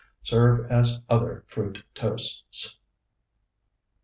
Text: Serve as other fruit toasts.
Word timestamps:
Serve 0.23 0.65
as 0.71 0.97
other 1.11 1.43
fruit 1.45 1.83
toasts. 1.93 2.79